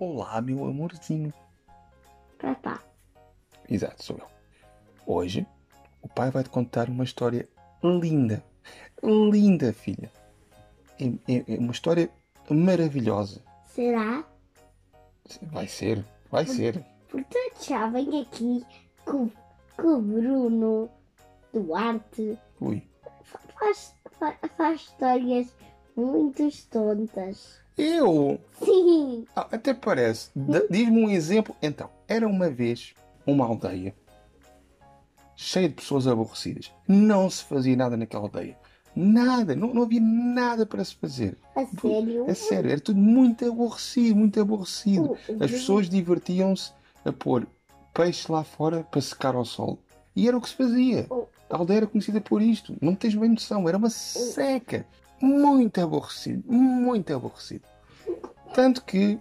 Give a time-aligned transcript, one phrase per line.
[0.00, 1.30] Olá, meu amorzinho.
[2.38, 2.82] Papá.
[3.68, 4.26] Exato, sou eu.
[5.06, 5.46] Hoje,
[6.00, 7.46] o pai vai te contar uma história
[7.84, 8.42] linda.
[9.02, 10.10] Linda, filha.
[10.98, 12.10] É, é- é uma história
[12.48, 13.42] maravilhosa.
[13.66, 14.24] Será?
[15.42, 16.82] Vai ser, vai ser.
[17.10, 18.64] Portanto, já vem aqui
[19.04, 19.30] com,
[19.76, 20.88] com o Bruno
[21.52, 22.38] Duarte.
[22.60, 22.82] Ui.
[23.22, 25.54] Fa- Faz, fa- faz histórias
[25.94, 27.60] muito tontas.
[27.80, 28.38] Eu?
[28.64, 29.24] Sim.
[29.34, 30.30] Ah, até parece.
[30.70, 31.54] Diz-me um exemplo.
[31.62, 32.94] Então, era uma vez
[33.26, 33.94] uma aldeia
[35.36, 36.70] cheia de pessoas aborrecidas.
[36.86, 38.56] Não se fazia nada naquela aldeia.
[38.94, 39.54] Nada.
[39.54, 41.38] Não, não havia nada para se fazer.
[41.56, 42.24] A sério?
[42.28, 45.04] É sério, era tudo muito aborrecido, muito aborrecido.
[45.04, 46.72] O- o As Bruno- pessoas divertiam-se
[47.04, 47.46] a pôr
[47.94, 49.78] peixe lá fora para secar ao sol.
[50.14, 51.06] E era o que se fazia.
[51.48, 52.76] A aldeia era conhecida por isto.
[52.80, 53.68] Não tens bem noção.
[53.68, 54.84] Era uma seca.
[55.20, 56.42] Muito aborrecido.
[56.52, 57.62] Muito aborrecido.
[58.52, 59.18] Tanto que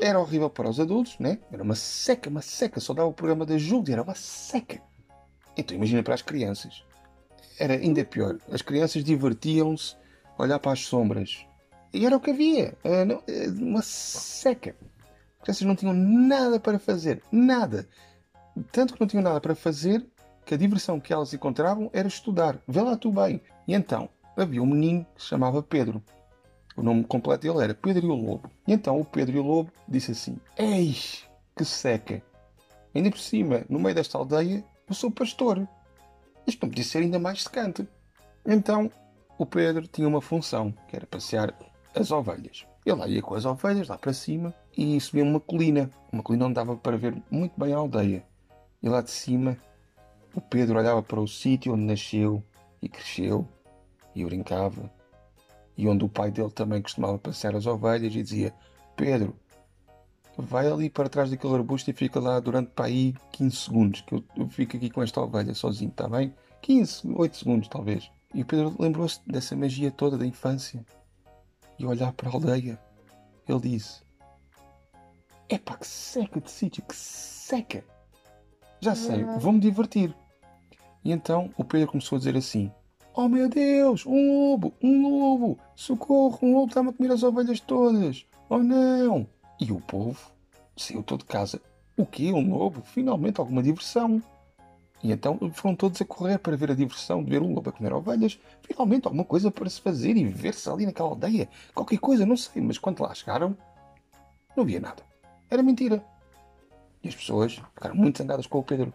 [0.00, 1.38] era horrível para os adultos, né?
[1.50, 2.78] Era uma seca, uma seca.
[2.80, 4.80] Só dava o programa da Júlia, era uma seca.
[5.56, 6.84] Então imagina para as crianças.
[7.58, 8.38] Era ainda pior.
[8.50, 9.96] As crianças divertiam-se
[10.38, 11.44] a olhar para as sombras.
[11.92, 12.74] E era o que havia.
[12.84, 14.76] Eh, Uma seca.
[15.38, 17.22] As crianças não tinham nada para fazer.
[17.32, 17.88] Nada.
[18.70, 20.06] Tanto que não tinham nada para fazer
[20.44, 22.58] que a diversão que elas encontravam era estudar.
[22.66, 23.40] Vê lá tu bem.
[23.66, 26.02] E então havia um menino que se chamava Pedro.
[26.76, 28.50] O nome completo dele era Pedro e o Lobo.
[28.66, 31.24] E então o Pedro e o Lobo disse assim: Eis,
[31.56, 32.22] que seca!
[32.94, 35.68] Ainda por cima, no meio desta aldeia, eu sou pastor.
[36.46, 37.86] Isto não podia ser ainda mais secante.
[38.46, 38.90] Então
[39.38, 41.54] o Pedro tinha uma função, que era passear
[41.94, 42.66] as ovelhas.
[42.84, 45.90] Ele lá ia com as ovelhas lá para cima e subia uma colina.
[46.12, 48.24] Uma colina onde dava para ver muito bem a aldeia.
[48.82, 49.56] E lá de cima,
[50.34, 52.42] o Pedro olhava para o sítio onde nasceu
[52.80, 53.46] e cresceu
[54.14, 54.90] e brincava
[55.80, 58.54] e onde o pai dele também costumava passear as ovelhas e dizia:
[58.94, 59.34] Pedro,
[60.36, 64.14] vai ali para trás daquele arbusto e fica lá durante para aí 15 segundos, que
[64.14, 66.34] eu, eu fico aqui com esta ovelha sozinho, está bem?
[66.60, 68.10] 15, 8 segundos talvez.
[68.34, 70.84] E o Pedro lembrou-se dessa magia toda da infância
[71.78, 72.78] e olhar para a aldeia,
[73.48, 74.02] ele disse:
[75.48, 77.82] Epá, que seca de sítio, que seca!
[78.80, 80.14] Já sei, vou-me divertir.
[81.02, 82.70] E então o Pedro começou a dizer assim:
[83.12, 87.58] Oh meu Deus, um lobo, um lobo, socorro, um lobo está-me a comer as ovelhas
[87.58, 88.24] todas.
[88.48, 89.26] Oh não!
[89.58, 90.30] E o povo
[90.76, 91.60] saiu todo de casa.
[91.96, 92.32] O quê?
[92.32, 92.82] Um lobo?
[92.82, 94.22] Finalmente alguma diversão.
[95.02, 97.72] E então foram todos a correr para ver a diversão de ver um lobo a
[97.72, 98.38] comer ovelhas.
[98.62, 101.48] Finalmente alguma coisa para se fazer e ver-se ali naquela aldeia.
[101.74, 103.56] Qualquer coisa, não sei, mas quando lá chegaram,
[104.56, 105.02] não havia nada.
[105.50, 106.04] Era mentira.
[107.02, 108.94] E as pessoas ficaram muito zangadas com o Pedro,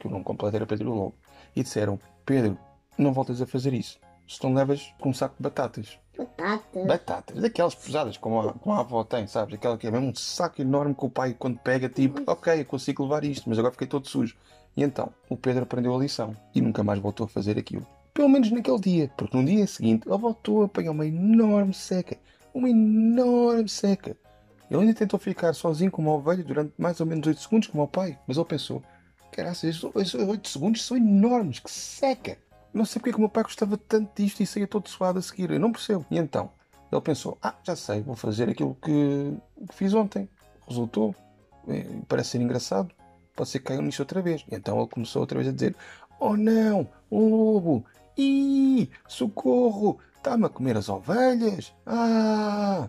[0.00, 1.14] que o nome completo era Pedro Lobo,
[1.54, 2.58] e disseram: Pedro,
[2.98, 3.98] não voltas a fazer isso.
[4.28, 5.98] Se não levas com um saco de batatas.
[6.16, 6.84] Batata.
[6.84, 9.54] Batatas, daquelas pesadas como a, como a avó tem, sabes?
[9.54, 12.64] Aquela que é mesmo um saco enorme que o pai, quando pega, tipo, ok, eu
[12.66, 14.36] consigo levar isto, mas agora fiquei todo sujo.
[14.76, 17.86] E então, o Pedro aprendeu a lição e nunca mais voltou a fazer aquilo.
[18.14, 22.18] Pelo menos naquele dia, porque no dia seguinte ele voltou a apanhar uma enorme seca.
[22.54, 24.16] Uma enorme seca.
[24.70, 27.82] Ele ainda tentou ficar sozinho com uma ovelha durante mais ou menos 8 segundos, como
[27.82, 28.82] o pai, mas ele pensou:
[29.30, 32.38] caraca, esses 8 segundos são enormes, que seca!
[32.72, 35.18] Não sei porque é que o meu pai gostava tanto disto e saía todo suado
[35.18, 36.06] a seguir, eu não percebo.
[36.10, 36.50] E então,
[36.90, 39.36] ele pensou: ah, já sei, vou fazer aquilo que,
[39.68, 40.28] que fiz ontem.
[40.66, 41.14] Resultou,
[41.68, 42.92] É, parece ser engraçado,
[43.36, 44.44] pode ser que caiam nisso outra vez.
[44.50, 45.76] E então ele começou outra vez a dizer:
[46.18, 47.84] oh não, um lobo,
[48.16, 52.88] ih, socorro, está-me a comer as ovelhas, ah!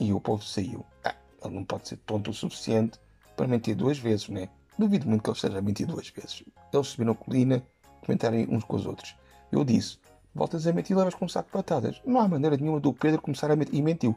[0.00, 0.84] E o povo saiu.
[1.04, 1.14] Ah,
[1.44, 2.98] ele não pode ser tonto o suficiente
[3.36, 4.48] para mentir duas vezes, né?
[4.78, 6.44] Duvido muito que ele esteja a mentir duas vezes.
[6.72, 7.62] Eles subiram a colina,
[8.04, 9.16] comentarem uns com os outros.
[9.50, 9.98] Eu disse:
[10.34, 12.00] voltas a mentir, levas com um saco de batatas.
[12.04, 13.74] Não há maneira nenhuma do Pedro começar a mentir.
[13.74, 14.14] E mentiu.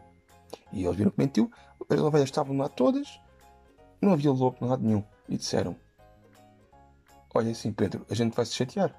[0.71, 1.51] E eles viram que mentiu,
[1.89, 3.19] as ovelhas estavam lá todas,
[4.01, 5.03] não havia lobo em lado nenhum.
[5.27, 5.75] E disseram:
[7.33, 8.93] Olha assim, Pedro, a gente vai se chatear.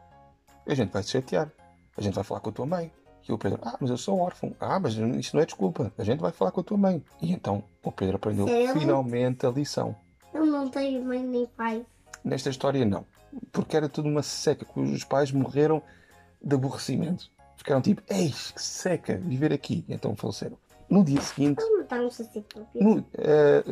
[0.66, 1.50] A gente vai se chatear.
[1.96, 2.92] A gente vai falar com a tua mãe.
[3.28, 4.54] E o Pedro, ah, mas eu sou órfão.
[4.60, 5.92] Ah, mas isso não é desculpa.
[5.98, 7.02] A gente vai falar com a tua mãe.
[7.20, 9.96] E então o Pedro aprendeu finalmente a lição.
[10.32, 11.84] Eu não tenho mãe nem pai.
[12.26, 13.06] Nesta história, não.
[13.52, 15.80] Porque era tudo uma seca, cujos pais morreram
[16.42, 17.30] de aborrecimento.
[17.56, 19.84] Ficaram tipo, eis, que seca, viver aqui.
[19.88, 20.58] Então faleceram.
[20.90, 22.44] No dia seguinte, Eles mataram-se assim
[22.74, 23.64] no, eh,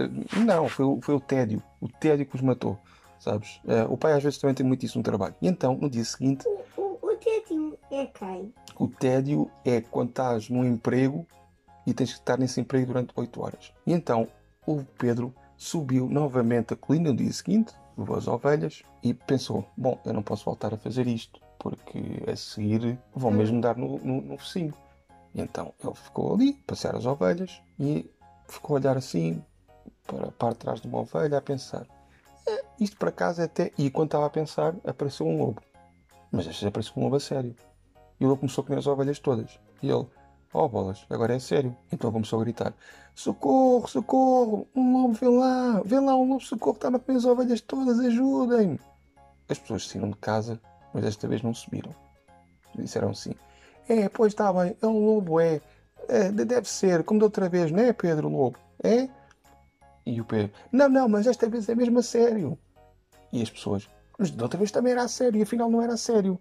[0.45, 1.63] não, foi, o- foi o tédio.
[1.81, 2.79] O tédio que os matou,
[3.21, 3.61] sabes?
[3.67, 5.35] Eh, o pai às vezes também tem muito isso no trabalho.
[5.43, 6.45] E então, no dia seguinte,
[6.77, 8.53] O, o, o tédio é quem?
[8.79, 11.27] o tédio é quando estás num emprego
[11.87, 13.73] e tens que estar nesse emprego durante 8 horas.
[13.87, 14.27] E então,
[14.67, 19.99] o Pedro subiu novamente a colina no dia seguinte, levou as ovelhas e pensou: bom,
[20.05, 24.21] eu não posso voltar a fazer isto, porque a seguir vão mesmo dar no, no,
[24.21, 24.75] no focinho.
[25.35, 28.09] E então ele ficou ali, passear as ovelhas e
[28.49, 29.43] ficou a olhar assim
[30.07, 31.87] para a parte de trás de uma ovelha a pensar.
[32.47, 33.73] "Eh, isto para casa é até.
[33.79, 35.63] E quando estava a pensar, apareceu um lobo.
[36.31, 37.55] Mas esta apareceu um lobo a sério.
[38.21, 39.59] E o lobo começou a comer as ovelhas todas.
[39.83, 40.07] E ele,
[40.55, 41.77] oh bolas, agora é sério.
[41.93, 42.73] Então começou a gritar:
[43.15, 44.67] Socorro, socorro!
[44.75, 45.83] Um lobo, vê lá!
[45.85, 46.77] Vê lá, um lobo, socorro!
[46.77, 48.81] Está-me a comer as ovelhas todas, ajudem-me!
[49.49, 50.59] As pessoas saíram de casa,
[50.95, 51.95] mas desta vez não subiram.
[52.75, 53.35] Disseram assim:
[53.89, 55.61] É, pois está bem, é um lobo, é.
[56.09, 58.59] É, de- deve ser, como da outra vez, não é, Pedro Lobo?
[58.83, 59.09] É?
[60.07, 62.59] E o Pedro: Não, não, mas desta vez é mesmo a sério.
[63.33, 65.95] E as pessoas: Mas da outra vez também era a sério, e afinal não era
[65.95, 66.39] a sério.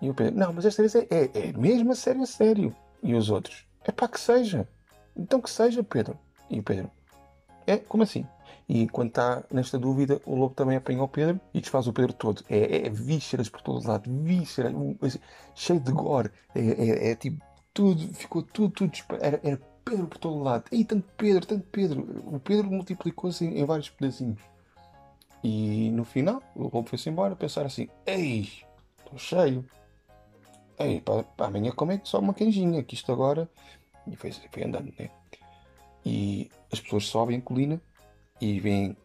[0.00, 2.74] E o Pedro: Não, mas desta vez é, é, é mesmo a sério, a sério.
[3.02, 4.68] E os outros: É pá, que seja.
[5.16, 6.18] Então que seja, Pedro.
[6.48, 6.90] E o Pedro:
[7.66, 8.26] É, como assim?
[8.68, 12.12] E quando está nesta dúvida, o lobo também apanha o Pedro e desfaz o Pedro
[12.12, 12.44] todo.
[12.48, 14.72] É, é vísceras por todo lado, vísceras,
[15.02, 15.18] assim,
[15.54, 16.30] cheio de gore.
[16.54, 17.44] É, é- é tipo,
[17.74, 18.92] tudo, ficou tudo, tudo.
[19.20, 20.64] Era, era Pedro por todo lado.
[20.70, 22.22] E tanto Pedro, tanto Pedro.
[22.26, 24.40] O Pedro multiplicou-se em, em vários pedacinhos.
[25.42, 28.48] E no final, o lobo foi-se embora a pensar assim: Ei,
[28.98, 29.64] estou cheio.
[30.82, 32.82] Ei, para, para amanhã como é que só uma canjinha?
[32.82, 33.48] Que isto agora.
[34.06, 35.10] E foi, foi andando, né?
[36.04, 37.80] E as pessoas sobem a colina
[38.40, 38.96] e veem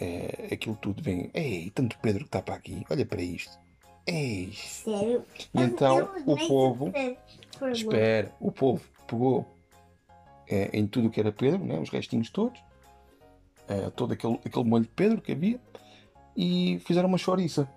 [0.00, 1.02] eh, aquilo tudo.
[1.02, 3.58] Veem, ei, tanto Pedro que está para aqui, olha para isto.
[4.06, 4.52] Ei.
[4.52, 5.24] Sério?
[5.52, 6.92] E então o povo.
[7.72, 9.46] Espera, o povo pegou
[10.48, 12.60] eh, em tudo o que era Pedro, né, os restinhos todos,
[13.68, 15.60] eh, todo aquele, aquele molho de Pedro que havia,
[16.36, 17.68] e fizeram uma chouriça.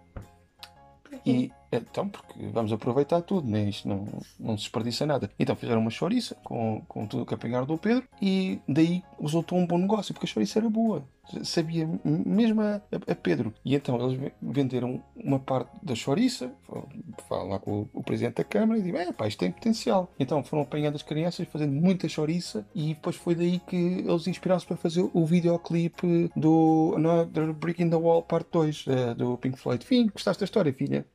[1.26, 3.70] E então, porque vamos aproveitar tudo, né?
[3.70, 4.06] isto não,
[4.40, 5.30] não se desperdiça nada.
[5.38, 9.58] Então fizeram uma chouriça com, com tudo o que apanharam do Pedro e daí resultou
[9.58, 11.08] um bom negócio, porque a chouriça era boa,
[11.44, 13.54] sabia mesmo a, a Pedro.
[13.66, 16.54] E então eles ve- venderam uma parte da chouriça,
[17.28, 20.12] falam lá com o, o presidente da Câmara e dizem: é pá, isto tem potencial.
[20.20, 24.66] Então foram apanhando as crianças, fazendo muita chouriça e depois foi daí que eles inspiraram-se
[24.66, 29.58] para fazer o videoclipe do Another Brick in the Wall Parte 2 eh, do Pink
[29.60, 29.86] Floyd.
[29.86, 31.06] Fim, gostaste da história, filha?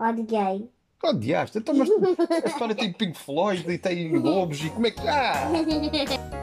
[0.00, 0.70] Odiei.
[1.04, 1.58] Odiaste?
[1.58, 1.88] Então, mas
[2.44, 5.06] a história tem Pink Floyd e tem lobos e como é que.
[5.06, 5.48] Ah!